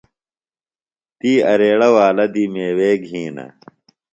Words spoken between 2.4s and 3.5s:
میوے گِھینہ۔